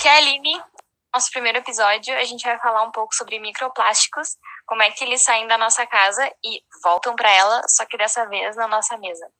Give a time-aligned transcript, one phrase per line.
[0.00, 0.62] aqui é a Aline.
[1.12, 5.22] Nosso primeiro episódio, a gente vai falar um pouco sobre microplásticos, como é que eles
[5.22, 9.30] saem da nossa casa e voltam para ela, só que dessa vez na nossa mesa.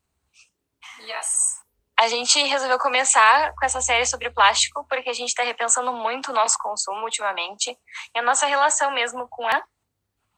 [0.98, 1.60] Yes.
[1.98, 6.30] A gente resolveu começar com essa série sobre plástico porque a gente está repensando muito
[6.30, 7.70] o nosso consumo ultimamente
[8.14, 9.64] e a nossa relação mesmo com a.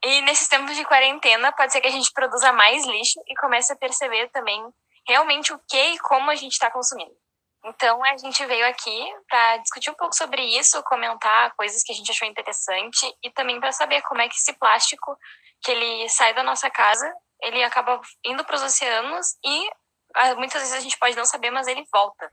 [0.05, 3.73] E nesses tempos de quarentena, pode ser que a gente produza mais lixo e comece
[3.73, 4.63] a perceber também
[5.05, 7.22] realmente o que e como a gente está consumindo.
[7.65, 11.95] Então a gente veio aqui para discutir um pouco sobre isso, comentar coisas que a
[11.95, 15.17] gente achou interessante e também para saber como é que esse plástico
[15.63, 17.09] que ele sai da nossa casa,
[17.41, 19.71] ele acaba indo para os oceanos e
[20.15, 22.33] ah, muitas vezes a gente pode não saber, mas ele volta.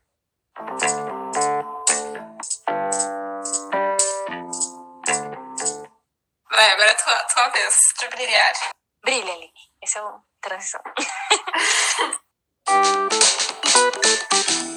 [6.52, 8.54] Vai, agora é tua, tua vez de brilhar.
[9.04, 9.54] Brilha, Aline.
[9.82, 10.82] Esse é o transição.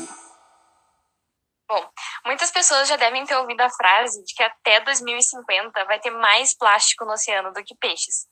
[1.72, 1.90] Bom,
[2.26, 6.54] muitas pessoas já devem ter ouvido a frase de que até 2050 vai ter mais
[6.54, 8.26] plástico no oceano do que peixes.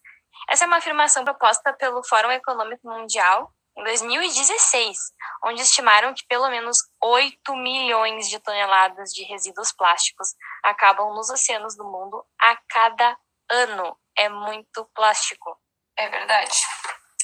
[0.47, 4.99] Essa é uma afirmação proposta pelo Fórum Econômico Mundial em 2016,
[5.43, 10.29] onde estimaram que pelo menos 8 milhões de toneladas de resíduos plásticos
[10.63, 13.17] acabam nos oceanos do mundo a cada
[13.51, 13.99] ano.
[14.19, 15.59] É muito plástico.
[15.97, 16.53] É verdade.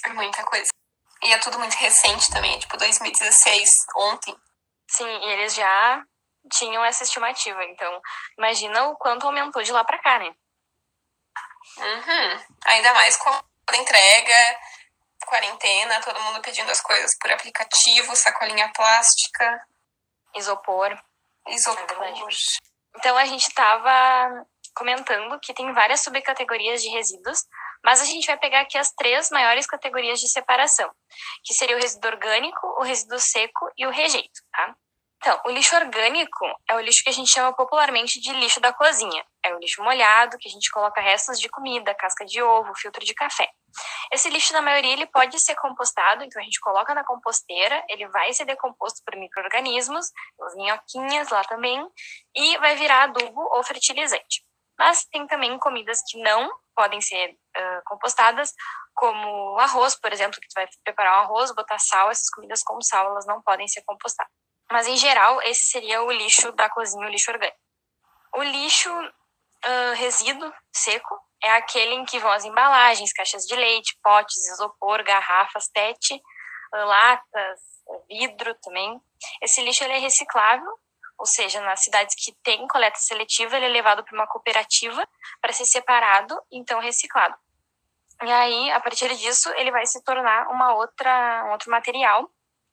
[0.06, 0.70] É muita coisa.
[1.22, 4.34] E é tudo muito recente também, é tipo 2016, ontem.
[4.88, 6.02] Sim, e eles já
[6.52, 7.64] tinham essa estimativa.
[7.64, 8.00] Então,
[8.38, 10.34] imagina o quanto aumentou de lá para cá, né?
[11.78, 12.44] Uhum.
[12.66, 14.58] Ainda mais com a entrega,
[15.26, 19.66] quarentena, todo mundo pedindo as coisas por aplicativo, sacolinha plástica.
[20.34, 20.96] Isopor.
[21.48, 22.02] Isopor.
[22.02, 22.12] É
[22.96, 27.44] então, a gente estava comentando que tem várias subcategorias de resíduos,
[27.86, 30.90] mas a gente vai pegar aqui as três maiores categorias de separação,
[31.44, 34.74] que seria o resíduo orgânico, o resíduo seco e o rejeito, tá?
[35.18, 38.72] Então, o lixo orgânico é o lixo que a gente chama popularmente de lixo da
[38.72, 39.24] cozinha.
[39.44, 43.04] É o lixo molhado, que a gente coloca restos de comida, casca de ovo, filtro
[43.04, 43.48] de café.
[44.12, 48.08] Esse lixo, na maioria, ele pode ser compostado, então a gente coloca na composteira, ele
[48.08, 50.10] vai ser decomposto por micro-organismos,
[50.42, 51.86] as minhoquinhas lá também,
[52.34, 54.44] e vai virar adubo ou fertilizante.
[54.76, 58.52] Mas tem também comidas que não podem ser uh, compostadas,
[58.94, 62.80] como arroz, por exemplo, que tu vai preparar um arroz, botar sal, essas comidas com
[62.82, 64.32] sal, elas não podem ser compostadas.
[64.70, 67.58] Mas, em geral, esse seria o lixo da cozinha, o lixo orgânico.
[68.36, 73.98] O lixo uh, resíduo seco é aquele em que vão as embalagens, caixas de leite,
[74.02, 76.20] potes, isopor, garrafas, tete,
[76.72, 77.60] latas,
[78.08, 79.00] vidro também.
[79.42, 80.78] Esse lixo ele é reciclável,
[81.18, 85.06] ou seja, nas cidades que tem coleta seletiva, ele é levado para uma cooperativa
[85.40, 87.36] para ser separado, então reciclado.
[88.22, 92.30] E aí, a partir disso, ele vai se tornar uma outra, um outro material,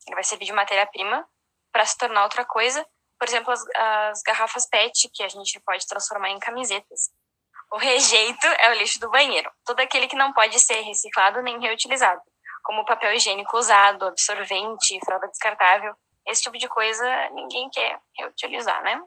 [0.08, 1.28] ele vai servir de matéria-prima
[1.72, 2.86] para se tornar outra coisa.
[3.18, 7.12] Por exemplo, as, as garrafas PET, que a gente pode transformar em camisetas.
[7.72, 11.60] O rejeito é o lixo do banheiro, todo aquele que não pode ser reciclado nem
[11.60, 12.22] reutilizado,
[12.64, 15.96] como papel higiênico usado, absorvente, fralda descartável.
[16.28, 19.00] Esse tipo de coisa ninguém quer reutilizar, né?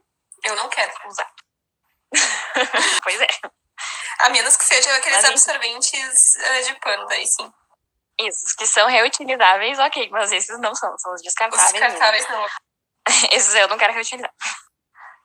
[0.45, 1.31] Eu não quero usar.
[3.03, 3.27] pois é.
[4.21, 7.53] A menos que sejam aqueles mas, absorventes eh, de pano, daí sim.
[8.19, 11.67] Isso, que são reutilizáveis, ok, mas esses não são, são os descartáveis.
[11.67, 12.47] Os descartáveis não.
[13.33, 14.33] esses eu não quero reutilizar.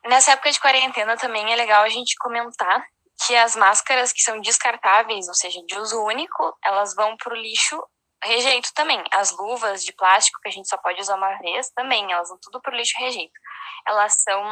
[0.04, 2.84] Nessa época de quarentena também é legal a gente comentar
[3.24, 7.36] que as máscaras que são descartáveis, ou seja, de uso único, elas vão para o
[7.36, 7.80] lixo
[8.24, 9.02] rejeito também.
[9.12, 12.38] As luvas de plástico que a gente só pode usar uma vez também, elas vão
[12.40, 13.38] tudo para o lixo rejeito.
[13.86, 14.42] Elas são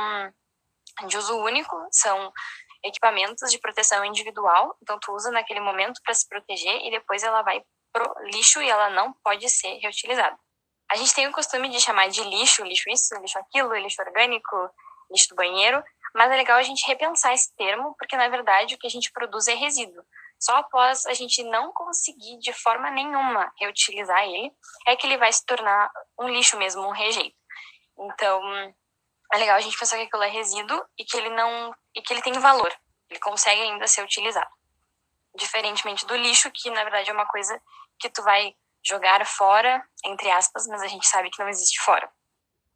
[1.07, 2.33] de uso único, são
[2.85, 7.43] equipamentos de proteção individual, então tu usa naquele momento para se proteger e depois ela
[7.43, 10.37] vai pro lixo e ela não pode ser reutilizada.
[10.91, 14.57] A gente tem o costume de chamar de lixo, lixo isso, lixo aquilo, lixo orgânico,
[15.11, 15.83] lixo do banheiro,
[16.15, 19.13] mas é legal a gente repensar esse termo, porque na verdade o que a gente
[19.13, 20.03] produz é resíduo.
[20.41, 24.51] Só após a gente não conseguir de forma nenhuma reutilizar ele,
[24.87, 27.37] é que ele vai se tornar um lixo mesmo, um rejeito.
[27.99, 28.41] Então,
[29.33, 32.13] é legal a gente pensar que aquilo é resíduo e que ele não e que
[32.13, 32.73] ele tem valor.
[33.11, 34.51] Ele consegue ainda ser utilizado.
[35.37, 37.61] Diferentemente do lixo, que na verdade é uma coisa
[37.99, 42.11] que tu vai jogar fora, entre aspas, mas a gente sabe que não existe fora.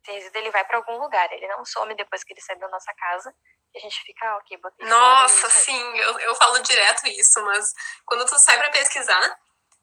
[0.06, 2.92] Resíduo ele vai para algum lugar, ele não some depois que ele sai da nossa
[2.94, 3.34] casa.
[3.74, 7.44] E a gente fica, ah, ok, botei Nossa, fora, sim, eu, eu falo direto isso,
[7.44, 7.72] mas
[8.06, 9.38] quando tu sai para pesquisar,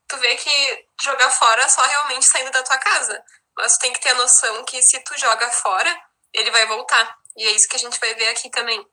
[0.07, 3.23] tu vê que jogar fora só realmente saindo da tua casa.
[3.57, 6.03] Mas tu tem que ter a noção que se tu joga fora,
[6.33, 7.18] ele vai voltar.
[7.35, 8.85] E é isso que a gente vai ver aqui também.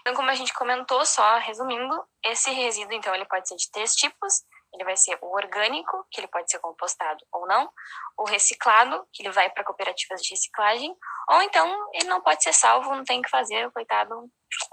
[0.00, 3.92] Então, como a gente comentou, só resumindo, esse resíduo, então, ele pode ser de três
[3.94, 4.42] tipos.
[4.72, 7.70] Ele vai ser o orgânico, que ele pode ser compostado ou não,
[8.18, 10.94] o reciclado, que ele vai para cooperativas de reciclagem,
[11.30, 14.14] Ou então ele não pode ser salvo, não tem o que fazer, o coitado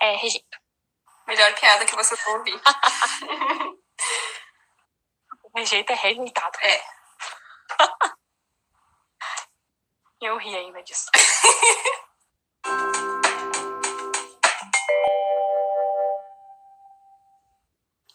[0.01, 0.57] é rejeito.
[1.27, 2.61] Melhor piada que você for ouvir.
[5.55, 6.57] rejeito é rejeitado.
[6.61, 6.81] É.
[10.21, 11.09] Eu ri ainda disso.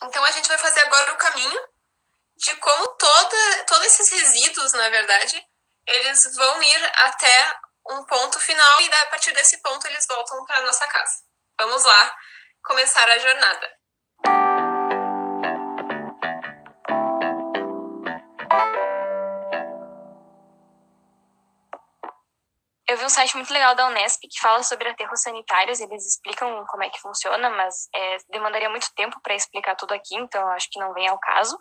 [0.03, 1.61] então a gente vai fazer agora o caminho
[2.37, 5.47] de como toda, todos esses resíduos, na verdade,
[5.87, 7.61] eles vão ir até
[7.91, 11.23] um ponto final e a partir desse ponto eles voltam para nossa casa.
[11.59, 12.17] Vamos lá
[12.63, 13.80] começar a jornada.
[23.01, 26.85] Vi um site muito legal da Unesp que fala sobre aterros sanitários, eles explicam como
[26.85, 30.79] é que funciona, mas é, demandaria muito tempo para explicar tudo aqui, então acho que
[30.79, 31.59] não vem ao caso.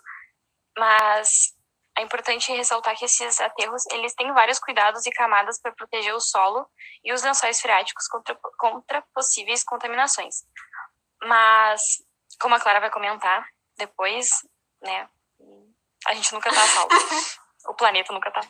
[0.77, 1.53] Mas
[1.97, 6.19] é importante ressaltar que esses aterros, eles têm vários cuidados e camadas para proteger o
[6.19, 6.69] solo
[7.03, 10.43] e os lençóis freáticos contra, contra possíveis contaminações.
[11.23, 11.81] Mas,
[12.39, 13.47] como a Clara vai comentar
[13.77, 14.29] depois,
[14.81, 15.09] né,
[16.05, 16.89] a gente nunca tá a salvo.
[17.67, 18.41] o planeta nunca tá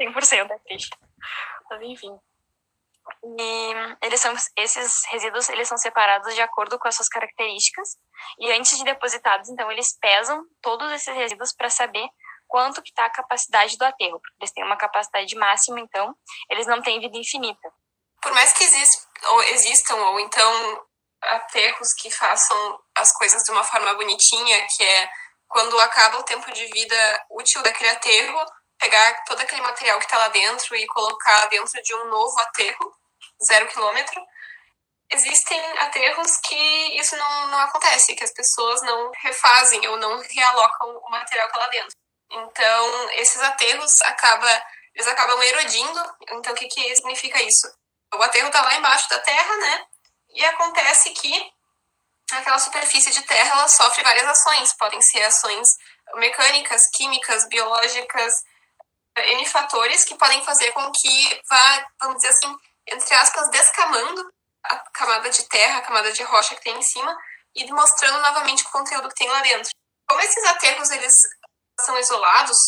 [0.00, 0.96] 100%, é triste.
[1.70, 2.18] Mas enfim.
[3.22, 7.98] E eles são, esses resíduos eles são separados de acordo com as suas características
[8.38, 12.08] e antes de depositados, então eles pesam todos esses resíduos para saber
[12.48, 16.14] quanto que está a capacidade do aterro, porque eles têm uma capacidade máxima, então
[16.50, 17.72] eles não têm vida infinita.
[18.22, 18.64] Por mais que
[19.28, 20.86] ou existam ou então
[21.20, 25.10] aterros que façam as coisas de uma forma bonitinha, que é
[25.48, 28.44] quando acaba o tempo de vida útil daquele aterro,
[28.78, 32.94] pegar todo aquele material que está lá dentro e colocar dentro de um novo aterro,
[33.44, 34.20] zero quilômetro.
[35.10, 40.96] Existem aterros que isso não, não acontece, que as pessoas não refazem ou não realocam
[40.96, 41.96] o material que está lá dentro.
[42.30, 46.16] Então, esses aterros acaba, eles acabam erodindo.
[46.32, 47.66] Então, o que, que significa isso?
[48.14, 49.86] O aterro está lá embaixo da terra, né?
[50.30, 51.52] E acontece que
[52.32, 54.72] aquela superfície de terra ela sofre várias ações.
[54.74, 55.68] Podem ser ações
[56.14, 58.42] mecânicas, químicas, biológicas,
[59.16, 62.56] N fatores que podem fazer com que vá, vamos dizer assim,
[62.88, 64.32] entre aspas, descamando
[64.64, 67.16] a camada de terra, a camada de rocha que tem em cima
[67.54, 69.70] e mostrando novamente o conteúdo que tem lá dentro.
[70.08, 71.20] Como esses aterros eles
[71.80, 72.58] são isolados,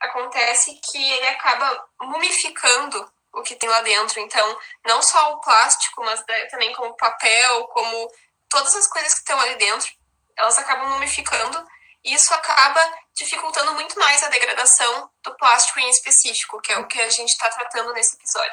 [0.00, 4.20] acontece que ele acaba mumificando o que tem lá dentro.
[4.20, 8.08] Então, não só o plástico, mas também como papel, como
[8.48, 9.90] todas as coisas que estão ali dentro,
[10.36, 11.66] elas acabam mumificando
[12.04, 12.80] e isso acaba
[13.14, 17.30] dificultando muito mais a degradação do plástico em específico, que é o que a gente
[17.30, 18.52] está tratando nesse episódio.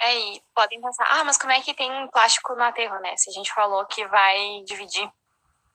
[0.00, 3.16] É, e podem pensar, ah, mas como é que tem plástico no aterro, né?
[3.16, 5.10] Se a gente falou que vai dividir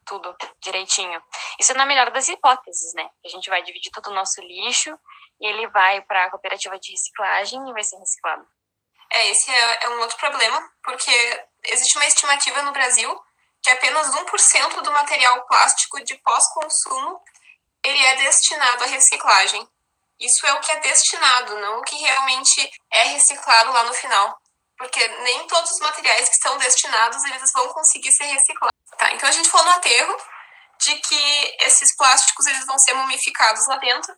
[0.06, 1.22] tudo direitinho.
[1.60, 3.10] Isso é na melhor das hipóteses, né?
[3.26, 4.98] A gente vai dividir todo o nosso lixo
[5.42, 8.46] e ele vai para a cooperativa de reciclagem e vai ser reciclado.
[9.12, 11.12] É, esse é, é um outro problema, porque
[11.66, 13.22] existe uma estimativa no Brasil
[13.62, 17.22] que apenas 1% do material plástico de pós-consumo
[17.84, 19.68] ele é destinado à reciclagem.
[20.20, 24.40] Isso é o que é destinado, não o que realmente é reciclado lá no final.
[24.78, 28.74] Porque nem todos os materiais que estão destinados eles vão conseguir ser reciclados.
[28.98, 30.18] Tá, então a gente falou no aterro
[30.80, 34.16] de que esses plásticos eles vão ser mumificados lá dentro,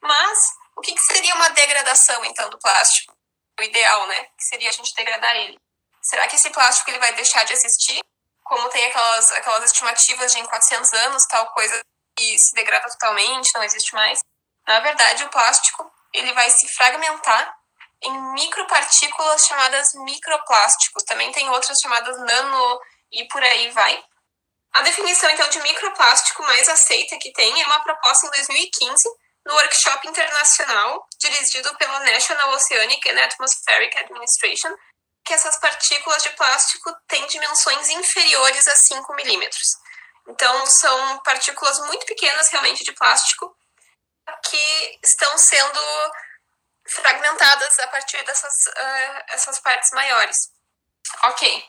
[0.00, 0.38] mas
[0.76, 3.16] o que, que seria uma degradação então do plástico?
[3.58, 4.24] O ideal, né?
[4.36, 5.58] Que seria a gente degradar ele.
[6.00, 8.00] Será que esse plástico ele vai deixar de existir?
[8.44, 11.82] Como tem aquelas, aquelas estimativas de em 400 anos, tal coisa
[12.18, 14.18] que se degrada totalmente, não existe mais.
[14.66, 17.54] Na verdade, o plástico ele vai se fragmentar
[18.02, 21.04] em micropartículas chamadas microplásticos.
[21.04, 22.80] Também tem outras chamadas nano
[23.12, 24.04] e por aí vai.
[24.74, 29.08] A definição, então, de microplástico mais aceita que tem é uma proposta em 2015
[29.46, 34.74] no workshop internacional dirigido pela National Oceanic and Atmospheric Administration,
[35.24, 39.68] que essas partículas de plástico têm dimensões inferiores a 5 milímetros.
[40.28, 43.56] Então, são partículas muito pequenas, realmente, de plástico,
[44.44, 45.80] que estão sendo
[46.86, 50.36] fragmentadas a partir dessas uh, essas partes maiores.
[51.24, 51.64] Ok,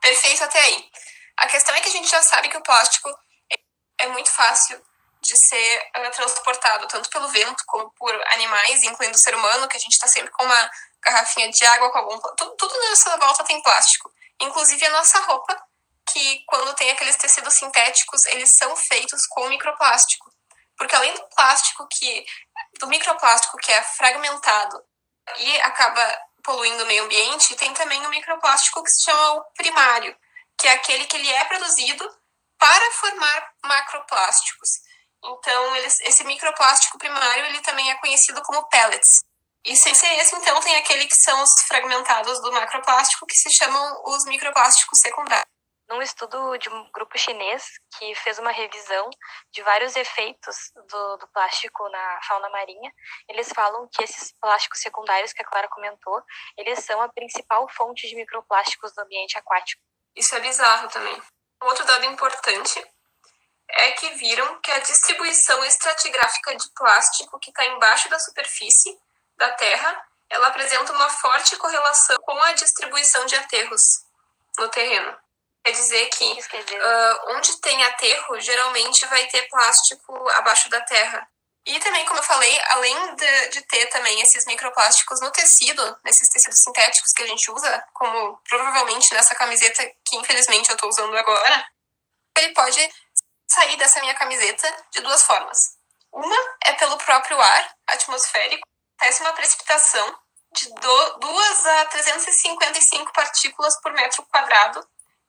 [0.00, 0.90] perfeito até aí.
[1.38, 3.08] A questão é que a gente já sabe que o plástico
[3.98, 4.82] é muito fácil
[5.20, 9.76] de ser uh, transportado, tanto pelo vento como por animais, incluindo o ser humano, que
[9.76, 12.18] a gente está sempre com uma garrafinha de água, com algum.
[12.36, 14.12] Tudo, tudo nessa volta tem plástico.
[14.40, 15.62] Inclusive a nossa roupa,
[16.08, 20.30] que quando tem aqueles tecidos sintéticos, eles são feitos com microplástico.
[20.76, 22.24] Porque além do plástico que.
[22.78, 24.82] do microplástico que é fragmentado
[25.38, 30.16] e acaba poluindo o meio ambiente, tem também o microplástico que se chama o primário,
[30.58, 32.04] que é aquele que ele é produzido
[32.58, 34.70] para formar macroplásticos.
[35.24, 39.22] Então, esse microplástico primário ele também é conhecido como pellets.
[39.64, 43.52] E sem ser esse, então, tem aquele que são os fragmentados do macroplástico, que se
[43.52, 45.51] chamam os microplásticos secundários.
[45.92, 47.64] Num estudo de um grupo chinês
[47.98, 49.10] que fez uma revisão
[49.50, 50.56] de vários efeitos
[50.88, 52.90] do, do plástico na fauna marinha,
[53.28, 56.22] eles falam que esses plásticos secundários que a Clara comentou,
[56.56, 59.82] eles são a principal fonte de microplásticos no ambiente aquático.
[60.16, 61.22] Isso é bizarro também.
[61.62, 62.82] Outro dado importante
[63.68, 68.98] é que viram que a distribuição estratigráfica de plástico que está embaixo da superfície
[69.36, 73.82] da Terra, ela apresenta uma forte correlação com a distribuição de aterros
[74.56, 75.21] no terreno.
[75.64, 81.26] Quer dizer que uh, onde tem aterro, geralmente vai ter plástico abaixo da terra.
[81.64, 86.28] E também, como eu falei, além de, de, ter também esses microplásticos no tecido, nesses
[86.28, 91.16] tecidos sintéticos que a gente usa, como provavelmente nessa camiseta que infelizmente eu estou usando
[91.16, 91.64] agora,
[92.36, 92.92] ele pode
[93.48, 95.76] sair dessa minha camiseta de duas formas.
[96.12, 98.66] Uma é pelo próprio ar atmosférico,
[98.98, 100.18] acontece uma precipitação
[100.52, 104.86] de 2 a 355 partículas por metro quadrado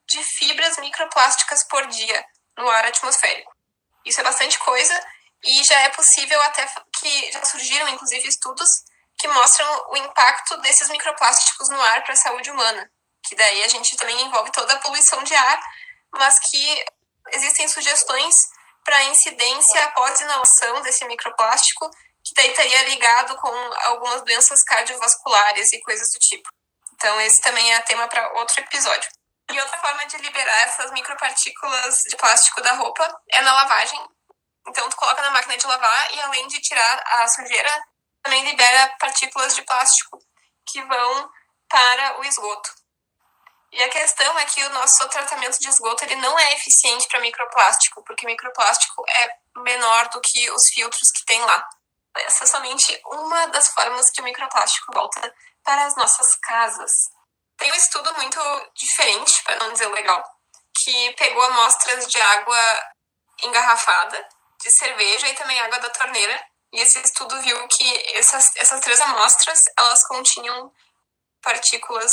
[0.08, 2.24] de fibras microplásticas por dia
[2.58, 3.52] no ar atmosférico.
[4.04, 5.06] Isso é bastante coisa
[5.42, 6.66] e já é possível até
[6.98, 8.70] que já surgiram inclusive estudos
[9.18, 12.90] que mostram o impacto desses microplásticos no ar para a saúde humana,
[13.26, 15.60] que daí a gente também envolve toda a poluição de ar,
[16.12, 16.84] mas que
[17.32, 18.36] existem sugestões
[18.84, 21.88] para incidência após inalação desse microplástico
[22.24, 23.48] que daí estaria ligado com
[23.88, 26.48] algumas doenças cardiovasculares e coisas do tipo.
[26.94, 29.08] Então, esse também é tema para outro episódio.
[29.50, 34.00] E outra forma de liberar essas micropartículas de plástico da roupa é na lavagem.
[34.66, 37.84] Então, tu coloca na máquina de lavar e, além de tirar a sujeira,
[38.22, 40.18] também libera partículas de plástico
[40.66, 41.30] que vão
[41.68, 42.70] para o esgoto.
[43.70, 47.20] E a questão é que o nosso tratamento de esgoto ele não é eficiente para
[47.20, 51.68] microplástico, porque microplástico é menor do que os filtros que tem lá.
[52.18, 55.34] Essa é somente uma das formas que o microplástico volta
[55.64, 57.10] para as nossas casas.
[57.64, 58.38] Tem um estudo muito
[58.74, 60.22] diferente, para não dizer legal,
[60.76, 62.58] que pegou amostras de água
[63.42, 64.28] engarrafada,
[64.60, 66.46] de cerveja e também água da torneira.
[66.74, 70.70] E esse estudo viu que essas, essas três amostras, elas continham
[71.40, 72.12] partículas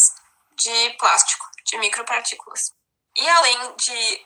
[0.53, 2.71] de plástico, de micropartículas.
[3.17, 4.25] E além de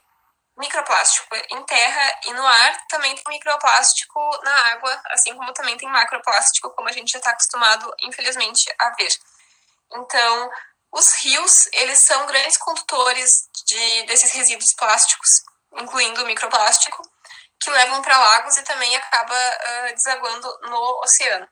[0.60, 5.90] microplástico em terra e no ar, também tem microplástico na água, assim como também tem
[5.90, 9.10] macroplástico, como a gente já está acostumado, infelizmente, a ver.
[9.92, 10.52] Então,
[10.96, 15.30] os rios, eles são grandes condutores de, desses resíduos plásticos,
[15.74, 17.04] incluindo o microplástico,
[17.60, 21.48] que levam para lagos e também acaba uh, desaguando no oceano.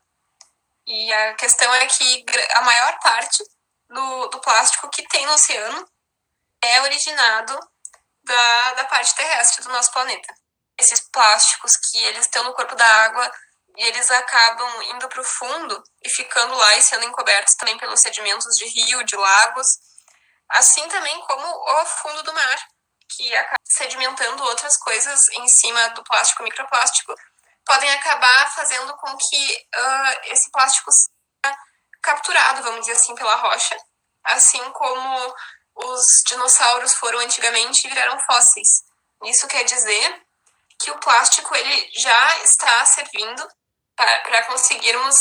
[0.86, 2.24] E a questão é que
[2.54, 3.44] a maior parte
[3.88, 5.86] do, do plástico que tem no oceano
[6.62, 7.58] é originado
[8.22, 10.34] da, da parte terrestre do nosso planeta.
[10.78, 13.30] Esses plásticos que eles estão no corpo da água
[13.76, 18.00] e eles acabam indo para o fundo e ficando lá e sendo encobertos também pelos
[18.00, 19.66] sedimentos de rio, de lagos,
[20.50, 22.68] assim também como o fundo do mar,
[23.08, 27.14] que acaba sedimentando outras coisas em cima do plástico microplástico,
[27.64, 31.56] podem acabar fazendo com que uh, esse plástico seja
[32.02, 33.76] capturado, vamos dizer assim, pela rocha,
[34.24, 35.34] assim como
[35.74, 38.84] os dinossauros foram antigamente e viraram fósseis.
[39.24, 40.22] Isso quer dizer
[40.78, 43.48] que o plástico ele já está servindo
[43.96, 45.16] para conseguirmos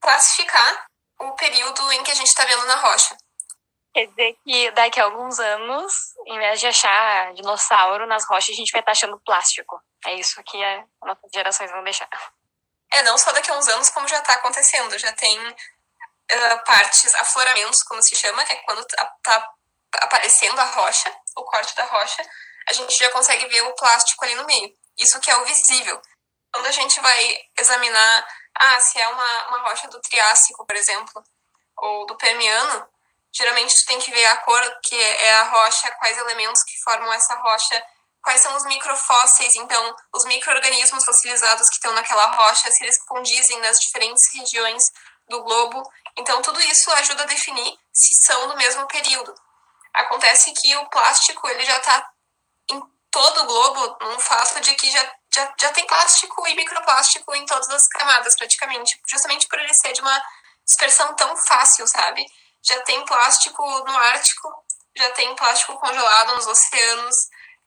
[0.00, 0.86] classificar
[1.18, 3.16] o período em que a gente está vendo na rocha.
[3.92, 5.92] Quer dizer que daqui a alguns anos,
[6.26, 9.82] em vez de achar dinossauro nas rochas, a gente vai estar achando plástico.
[10.06, 12.08] É isso que as nossas gerações vão deixar.
[12.92, 14.96] É, não só daqui a uns anos, como já está acontecendo.
[14.98, 19.50] Já tem uh, partes, afloramentos, como se chama, que é quando está
[20.02, 22.24] aparecendo a rocha, o corte da rocha,
[22.68, 24.72] a gente já consegue ver o plástico ali no meio.
[24.98, 26.00] Isso que é o visível.
[26.52, 28.26] Quando a gente vai examinar,
[28.56, 31.22] ah, se é uma, uma rocha do Triássico, por exemplo,
[31.76, 32.88] ou do Permiano,
[33.32, 37.12] geralmente tu tem que ver a cor que é a rocha, quais elementos que formam
[37.12, 37.82] essa rocha,
[38.22, 43.58] quais são os microfósseis, então, os micro-organismos fossilizados que estão naquela rocha, se eles condizem
[43.60, 44.84] nas diferentes regiões
[45.28, 45.82] do globo.
[46.18, 49.34] Então, tudo isso ajuda a definir se são do mesmo período.
[49.94, 52.10] Acontece que o plástico ele já está
[52.70, 57.34] em todo o globo, num fato de que já já, já tem plástico e microplástico
[57.34, 60.22] em todas as camadas, praticamente, justamente por ele ser de uma
[60.66, 62.24] dispersão tão fácil, sabe?
[62.62, 64.52] Já tem plástico no Ártico,
[64.96, 67.16] já tem plástico congelado nos oceanos,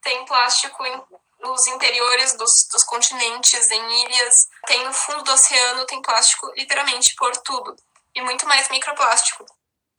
[0.01, 1.03] tem plástico em,
[1.39, 7.15] nos interiores dos, dos continentes, em ilhas, tem no fundo do oceano, tem plástico literalmente
[7.15, 7.75] por tudo,
[8.13, 9.45] e muito mais microplástico.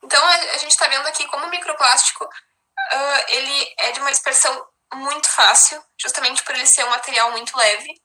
[0.02, 4.10] Então a, a gente está vendo aqui como o microplástico uh, ele é de uma
[4.10, 8.02] dispersão muito fácil, justamente por ele ser um material muito leve,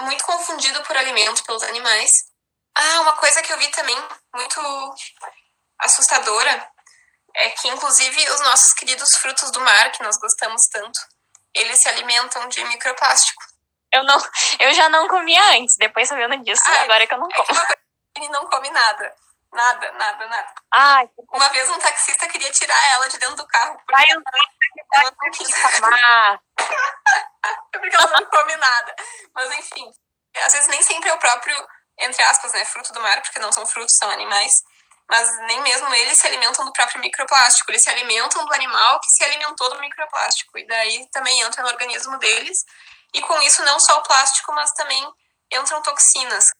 [0.00, 2.28] muito confundido por alimento pelos animais,
[2.74, 3.96] Ah, uma coisa que eu vi também
[4.34, 4.60] muito
[5.78, 6.68] assustadora
[7.34, 10.98] é que, inclusive, os nossos queridos frutos do mar, que nós gostamos tanto,
[11.54, 13.42] eles se alimentam de microplástico.
[13.92, 14.16] Eu não,
[14.60, 17.60] eu já não comia antes, depois sabendo disso, ah, agora é que eu não como.
[18.16, 19.14] ele não come nada.
[19.52, 20.54] Nada, nada, nada.
[20.72, 23.74] Ai, Uma vez um taxista queria tirar ela de dentro do carro.
[23.84, 24.22] Porque Ai, ela,
[24.94, 26.40] ela não quis tomar.
[27.72, 28.94] porque ela não come nada.
[29.34, 29.90] Mas enfim,
[30.44, 31.56] às vezes nem sempre é o próprio,
[31.98, 34.62] entre aspas, né, fruto do mar, porque não são frutos, são animais.
[35.08, 37.70] Mas nem mesmo eles se alimentam do próprio microplástico.
[37.70, 40.56] Eles se alimentam do animal que se alimentou do microplástico.
[40.56, 42.64] E daí também entra no organismo deles.
[43.12, 45.04] E com isso, não só o plástico, mas também
[45.52, 46.50] entram toxinas.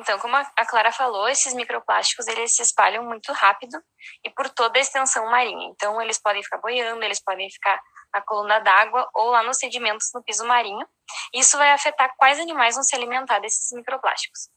[0.00, 3.78] Então, como a Clara falou, esses microplásticos eles se espalham muito rápido
[4.24, 5.68] e por toda a extensão marinha.
[5.68, 7.78] Então, eles podem ficar boiando, eles podem ficar
[8.14, 10.88] na coluna d'água ou lá nos sedimentos no piso marinho.
[11.34, 14.48] Isso vai afetar quais animais vão se alimentar desses microplásticos.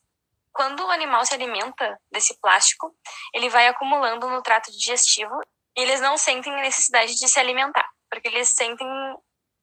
[0.53, 2.95] Quando o animal se alimenta desse plástico,
[3.33, 5.41] ele vai acumulando no trato digestivo
[5.75, 8.88] e eles não sentem necessidade de se alimentar, porque eles sentem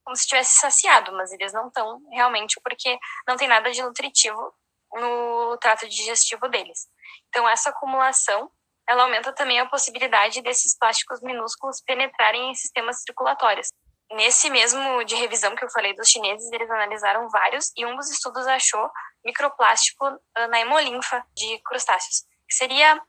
[0.04, 4.52] como se tivesse saciado, mas eles não estão realmente porque não tem nada de nutritivo
[4.94, 6.86] no trato digestivo deles.
[7.28, 8.50] Então essa acumulação,
[8.88, 13.68] ela aumenta também a possibilidade desses plásticos minúsculos penetrarem em sistemas circulatórios.
[14.12, 18.10] Nesse mesmo de revisão que eu falei dos chineses, eles analisaram vários e um dos
[18.10, 18.90] estudos achou
[19.24, 20.04] microplástico
[20.34, 23.00] ah, na hemolinfa de crustáceos, que seria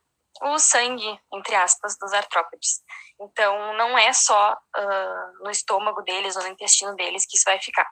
[0.43, 2.81] o sangue, entre aspas, dos artrópodes.
[3.19, 7.59] Então, não é só uh, no estômago deles ou no intestino deles que isso vai
[7.59, 7.87] ficar.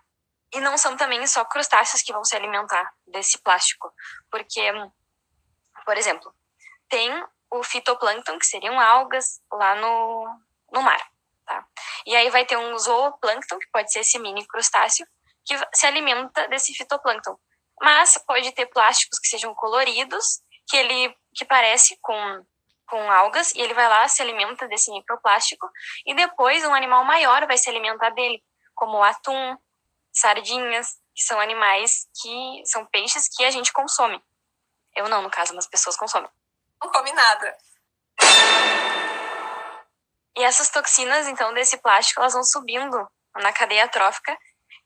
[0.53, 3.91] E não são também só crustáceos que vão se alimentar desse plástico,
[4.31, 4.71] porque,
[5.85, 6.33] por exemplo,
[6.87, 7.11] tem
[7.51, 10.39] o fitoplâncton, que seriam algas lá no,
[10.71, 10.99] no mar.
[11.45, 11.65] Tá?
[12.05, 15.05] E aí vai ter um zooplâncton, que pode ser esse mini crustáceo,
[15.45, 17.37] que se alimenta desse fitoplâncton.
[17.81, 22.45] Mas pode ter plásticos que sejam coloridos, que ele que parece com
[22.89, 25.69] com algas e ele vai lá se alimenta desse microplástico
[26.07, 29.55] e depois um animal maior vai se alimentar dele, como o atum,
[30.11, 34.21] sardinhas, que são animais que são peixes que a gente consome.
[34.95, 36.29] Eu não, no caso, mas pessoas consomem.
[36.81, 37.57] Não come nada.
[40.37, 44.37] E essas toxinas, então, desse plástico, elas vão subindo na cadeia trófica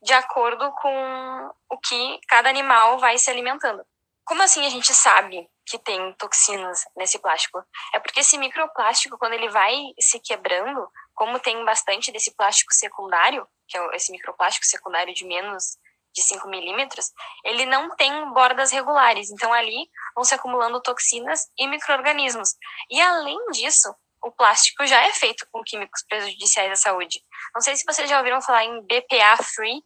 [0.02, 3.84] de acordo com o que cada animal vai se alimentando.
[4.24, 7.62] Como assim a gente sabe que tem toxinas nesse plástico?
[7.92, 13.46] É porque esse microplástico, quando ele vai se quebrando, como tem bastante desse plástico secundário,
[13.74, 15.76] que é esse microplástico secundário de menos
[16.14, 17.10] de 5 milímetros,
[17.44, 19.30] ele não tem bordas regulares.
[19.30, 22.50] Então, ali vão se acumulando toxinas e micro-organismos.
[22.88, 27.20] E, além disso, o plástico já é feito com químicos prejudiciais à saúde.
[27.52, 29.82] Não sei se vocês já ouviram falar em BPA-free,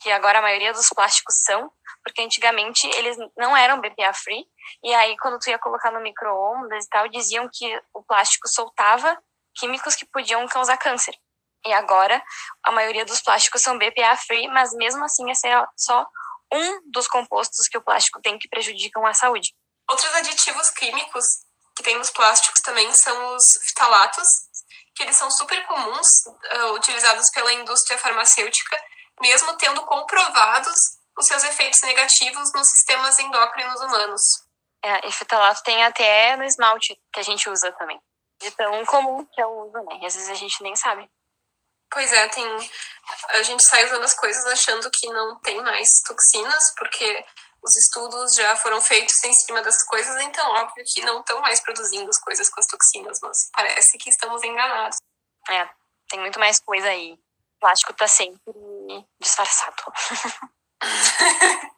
[0.00, 1.70] que agora a maioria dos plásticos são,
[2.04, 4.44] porque antigamente eles não eram BPA free,
[4.82, 9.16] e aí quando tu ia colocar no micro-ondas e tal, diziam que o plástico soltava
[9.54, 11.14] químicos que podiam causar câncer.
[11.64, 12.22] E agora
[12.64, 16.06] a maioria dos plásticos são BPA free, mas mesmo assim esse é só
[16.52, 19.54] um dos compostos que o plástico tem que prejudicam a saúde.
[19.88, 21.24] Outros aditivos químicos
[21.76, 24.26] que tem nos plásticos também são os fitalatos,
[24.94, 28.78] que eles são super comuns, uh, utilizados pela indústria farmacêutica,
[29.20, 30.76] mesmo tendo comprovados
[31.16, 34.22] os seus efeitos negativos nos sistemas endócrinos humanos.
[34.84, 38.00] É, e fitalato tem até no esmalte que a gente usa também.
[38.40, 39.98] De tão comum que é o uso, né?
[40.02, 41.08] E às vezes a gente nem sabe.
[41.92, 42.70] Pois é, tem.
[43.28, 47.24] A gente sai usando as coisas achando que não tem mais toxinas, porque
[47.62, 51.60] os estudos já foram feitos em cima dessas coisas, então óbvio que não estão mais
[51.60, 54.96] produzindo as coisas com as toxinas, mas parece que estamos enganados.
[55.50, 55.68] É,
[56.08, 57.12] tem muito mais coisa aí.
[57.12, 58.40] O plástico tá sempre
[59.20, 59.82] disfarçado.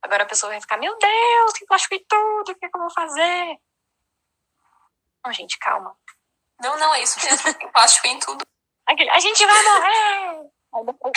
[0.00, 2.76] Agora a pessoa vai ficar, meu Deus, tem plástico em tudo, o que, é que
[2.76, 3.58] eu vou fazer?
[5.24, 5.96] Não, gente, calma.
[6.62, 8.46] Não, não, é isso mesmo, tem plástico em tudo.
[8.88, 10.48] A gente vai morrer!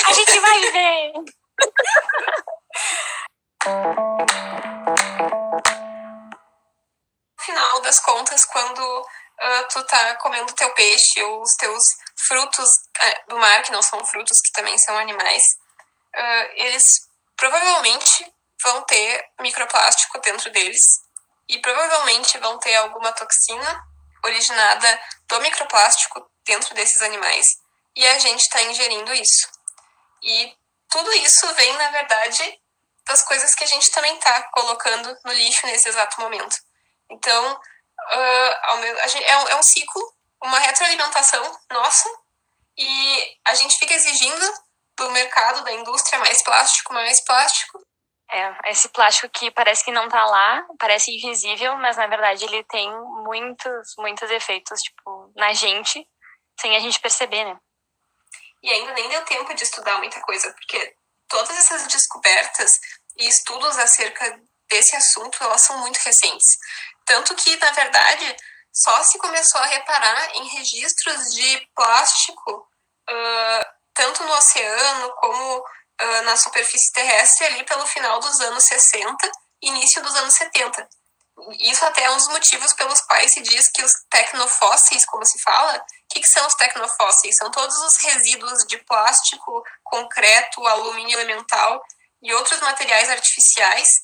[0.05, 1.13] A gente vai ver!
[7.41, 11.83] Final das contas, quando uh, tu tá comendo teu peixe ou os teus
[12.17, 15.43] frutos uh, do mar, que não são frutos, que também são animais,
[16.15, 21.01] uh, eles provavelmente vão ter microplástico dentro deles
[21.47, 23.87] e provavelmente vão ter alguma toxina
[24.23, 27.59] originada do microplástico dentro desses animais
[27.95, 29.47] e a gente está ingerindo isso.
[30.23, 30.53] E
[30.89, 32.59] tudo isso vem, na verdade,
[33.07, 36.55] das coisas que a gente também está colocando no lixo nesse exato momento.
[37.09, 38.79] Então, uh,
[39.49, 40.01] é um ciclo,
[40.41, 42.09] uma retroalimentação nossa,
[42.77, 44.53] e a gente fica exigindo
[44.97, 47.79] do mercado, da indústria, mais plástico, mais plástico.
[48.31, 52.63] É, esse plástico que parece que não tá lá, parece invisível, mas na verdade ele
[52.65, 52.89] tem
[53.23, 56.07] muitos, muitos efeitos, tipo, na gente,
[56.59, 57.57] sem a gente perceber, né?
[58.61, 60.95] E ainda nem deu tempo de estudar muita coisa, porque
[61.27, 62.79] todas essas descobertas
[63.17, 66.57] e estudos acerca desse assunto, elas são muito recentes.
[67.05, 68.35] Tanto que, na verdade,
[68.73, 72.67] só se começou a reparar em registros de plástico,
[73.09, 79.31] uh, tanto no oceano como uh, na superfície terrestre, ali pelo final dos anos 60
[79.61, 80.87] início dos anos 70.
[81.59, 85.39] Isso até é um dos motivos pelos quais se diz que os tecnofósseis, como se
[85.39, 87.35] fala, o que, que são os tecnofósseis?
[87.37, 91.81] São todos os resíduos de plástico, concreto, alumínio elemental
[92.21, 94.01] e outros materiais artificiais.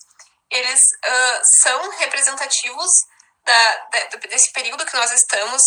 [0.51, 2.91] Eles uh, são representativos
[3.43, 5.63] da, da, desse período que nós estamos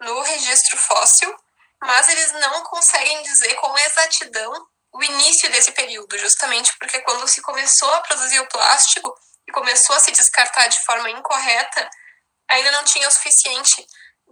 [0.00, 1.34] no registro fóssil,
[1.80, 7.40] mas eles não conseguem dizer com exatidão o início desse período, justamente porque quando se
[7.40, 9.14] começou a produzir o plástico
[9.46, 11.88] e começou a se descartar de forma incorreta,
[12.48, 13.86] ainda não tinha o suficiente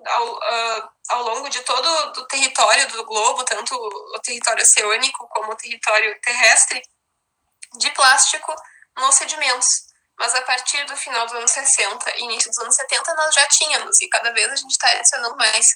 [0.06, 1.86] ao, uh, ao longo de todo
[2.20, 6.82] o território do globo, tanto o território oceânico como o território terrestre,
[7.78, 8.54] de plástico
[8.96, 9.68] nos sedimentos.
[10.18, 13.48] Mas a partir do final dos anos 60 e início dos anos 70, nós já
[13.48, 15.66] tínhamos, e cada vez a gente está adicionando mais.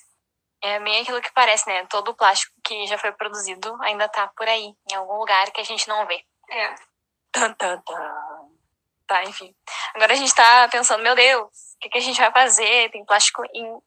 [0.62, 1.86] É bem aquilo que parece, né?
[1.86, 5.60] Todo o plástico que já foi produzido ainda tá por aí, em algum lugar que
[5.60, 6.22] a gente não vê.
[6.50, 6.74] É.
[7.32, 8.33] Tan, tan, tan.
[9.06, 9.54] Tá, enfim.
[9.94, 12.90] Agora a gente tá pensando, meu Deus, o que, que a gente vai fazer?
[12.90, 13.78] Tem plástico em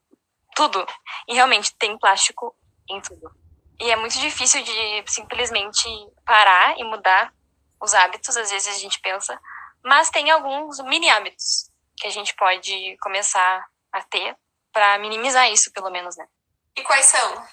[0.56, 0.86] tudo.
[1.28, 2.56] E realmente tem plástico
[2.90, 3.32] em tudo.
[3.80, 5.88] E é muito difícil de simplesmente
[6.26, 7.34] parar e mudar
[7.82, 8.36] os hábitos.
[8.38, 9.40] Às vezes a gente pensa,
[9.84, 14.36] mas tem alguns mini hábitos que a gente pode começar a ter
[14.72, 16.28] para minimizar isso, pelo menos, né?
[16.76, 17.48] E quais são?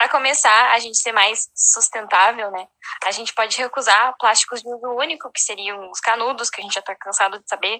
[0.00, 2.66] Para começar, a gente ser mais sustentável, né?
[3.04, 6.72] A gente pode recusar plásticos de uso único, que seriam os canudos, que a gente
[6.72, 7.78] já está cansado de saber,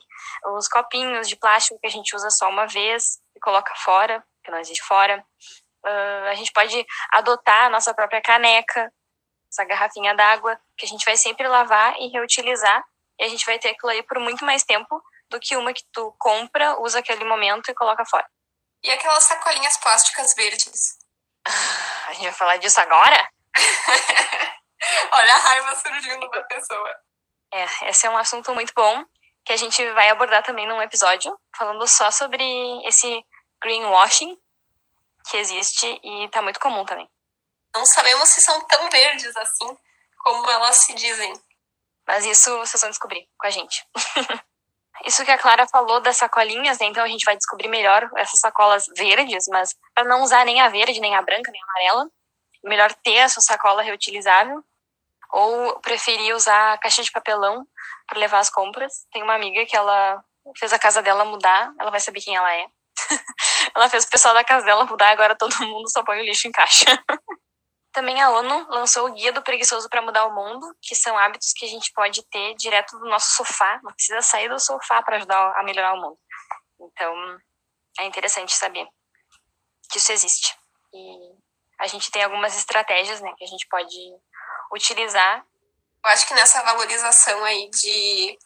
[0.54, 4.50] os copinhos de plástico que a gente usa só uma vez e coloca fora, que
[4.50, 5.24] não existe fora.
[5.82, 8.92] Uh, a gente pode adotar a nossa própria caneca,
[9.50, 12.84] essa garrafinha d'água, que a gente vai sempre lavar e reutilizar
[13.18, 15.84] e a gente vai ter aquilo aí por muito mais tempo do que uma que
[15.90, 18.28] tu compra, usa aquele momento e coloca fora.
[18.84, 20.99] E aquelas sacolinhas plásticas verdes?
[21.46, 23.28] Ah, a gente vai falar disso agora?
[25.12, 26.96] Olha a raiva surgindo da pessoa.
[27.52, 29.04] É, esse é um assunto muito bom
[29.44, 32.44] que a gente vai abordar também num episódio falando só sobre
[32.86, 33.24] esse
[33.62, 34.38] greenwashing
[35.28, 37.08] que existe e tá muito comum também.
[37.74, 39.76] Não sabemos se são tão verdes assim
[40.18, 41.32] como elas se dizem.
[42.06, 43.84] Mas isso vocês vão descobrir com a gente.
[45.04, 46.86] isso que a Clara falou das sacolinhas, né?
[46.86, 50.68] Então a gente vai descobrir melhor essas sacolas verdes, mas para não usar nem a
[50.68, 52.10] verde, nem a branca, nem a amarela,
[52.64, 54.62] melhor ter a sua sacola reutilizável
[55.32, 57.66] ou preferir usar a caixa de papelão
[58.06, 59.06] para levar as compras.
[59.12, 60.22] Tem uma amiga que ela
[60.58, 62.66] fez a casa dela mudar, ela vai saber quem ela é.
[63.74, 66.48] ela fez o pessoal da casa dela mudar, agora todo mundo só põe o lixo
[66.48, 66.86] em caixa.
[67.92, 71.52] Também a ONU lançou o Guia do Preguiçoso para Mudar o Mundo, que são hábitos
[71.52, 75.16] que a gente pode ter direto do nosso sofá, não precisa sair do sofá para
[75.16, 76.18] ajudar a melhorar o mundo.
[76.80, 77.12] Então,
[77.98, 78.86] é interessante saber
[79.90, 80.56] que isso existe.
[80.94, 81.34] E
[81.80, 83.96] a gente tem algumas estratégias né, que a gente pode
[84.72, 85.44] utilizar.
[86.04, 88.38] Eu acho que nessa valorização aí de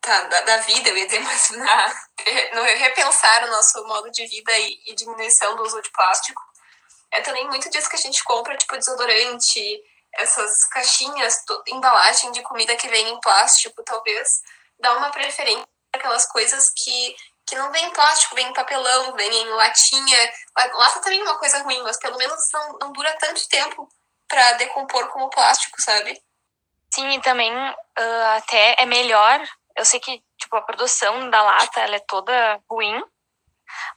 [0.00, 2.08] tá, da, da, vida, eu ia dizer, mas na,
[2.54, 6.42] no repensar o nosso modo de vida e, e diminuição do uso de plástico,
[7.12, 9.82] é também muito disso que a gente compra, tipo desodorante,
[10.14, 14.42] essas caixinhas, embalagem de comida que vem em plástico, talvez
[14.78, 17.16] dá uma preferência para aquelas coisas que,
[17.46, 20.32] que não vem em plástico, vem em papelão, vem em latinha.
[20.56, 23.88] Lata também é uma coisa ruim, mas pelo menos não, não dura tanto tempo
[24.26, 26.20] para decompor como plástico, sabe?
[26.94, 29.40] Sim, e também uh, até é melhor.
[29.76, 33.02] Eu sei que tipo a produção da lata ela é toda ruim,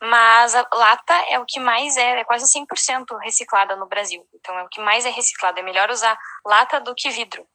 [0.02, 4.28] mas a lata é o que mais é, é quase 100% reciclada no Brasil.
[4.34, 5.60] Então é o que mais é reciclado.
[5.60, 7.48] É melhor usar lata do que vidro.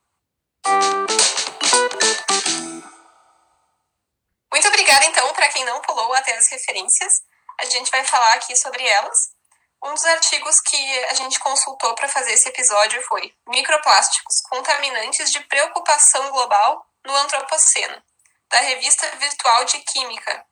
[4.53, 7.23] Muito obrigada, então, para quem não pulou até as referências.
[7.61, 9.37] A gente vai falar aqui sobre elas.
[9.85, 15.41] Um dos artigos que a gente consultou para fazer esse episódio foi Microplásticos, contaminantes de
[15.41, 18.03] preocupação global no Antropoceno,
[18.51, 20.46] da revista virtual de Química,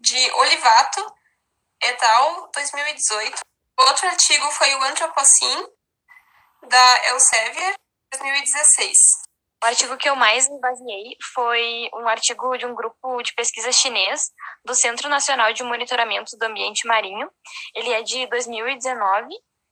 [0.00, 1.06] de Olivato
[1.82, 2.50] et al.
[2.54, 3.38] 2018.
[3.78, 5.66] Outro artigo foi o Anthropocene,
[6.68, 7.74] da Elsevier,
[8.12, 8.98] 2016.
[9.62, 13.70] O artigo que eu mais me baseei foi um artigo de um grupo de pesquisa
[13.70, 14.30] chinês
[14.64, 17.30] do Centro Nacional de Monitoramento do Ambiente Marinho.
[17.74, 19.28] Ele é de 2019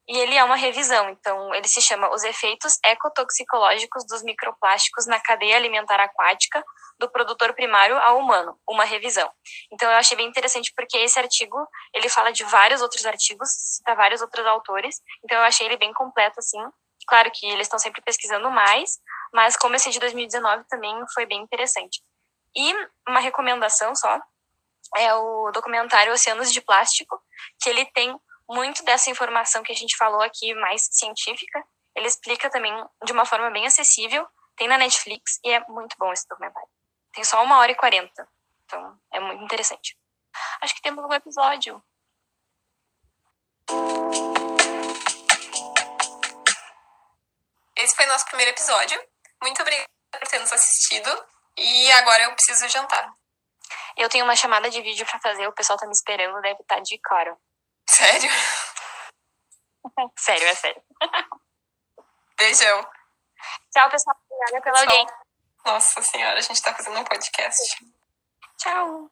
[0.08, 5.20] e ele é uma revisão, então ele se chama Os Efeitos Ecotoxicológicos dos Microplásticos na
[5.20, 6.64] Cadeia Alimentar Aquática,
[6.98, 9.30] do produtor primário ao humano, uma revisão.
[9.70, 11.56] Então eu achei bem interessante porque esse artigo,
[11.94, 15.92] ele fala de vários outros artigos, cita vários outros autores, então eu achei ele bem
[15.92, 16.58] completo, assim.
[17.06, 18.98] Claro que eles estão sempre pesquisando mais,
[19.32, 22.02] mas como esse de 2019 também foi bem interessante.
[22.56, 22.74] E
[23.06, 24.18] uma recomendação só,
[24.96, 27.20] é o documentário Oceanos de Plástico,
[27.60, 31.62] que ele tem muito dessa informação que a gente falou aqui, mais científica,
[31.94, 32.72] ele explica também
[33.04, 34.26] de uma forma bem acessível.
[34.56, 36.68] Tem na Netflix e é muito bom esse documentário.
[37.12, 38.28] Tem só uma hora e quarenta.
[38.64, 39.96] Então, é muito interessante.
[40.60, 41.82] Acho que temos um episódio.
[47.76, 49.00] Esse foi nosso primeiro episódio.
[49.42, 51.10] Muito obrigada por ter nos assistido.
[51.56, 53.12] E agora eu preciso jantar.
[53.96, 56.76] Eu tenho uma chamada de vídeo para fazer, o pessoal tá me esperando, deve estar
[56.76, 57.36] tá de cara.
[57.88, 58.30] Sério?
[60.18, 60.82] sério, é sério.
[62.36, 62.86] Beijão.
[63.72, 64.16] Tchau, pessoal.
[64.30, 65.16] Obrigada pela audiência.
[65.64, 67.84] Nossa senhora, a gente tá fazendo um podcast.
[68.58, 69.10] Tchau.